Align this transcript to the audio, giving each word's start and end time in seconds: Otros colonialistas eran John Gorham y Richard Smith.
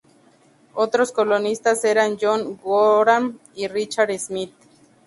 Otros 0.73 1.11
colonialistas 1.11 1.85
eran 1.85 2.17
John 2.19 2.57
Gorham 2.63 3.37
y 3.53 3.67
Richard 3.67 4.09
Smith. 4.17 4.55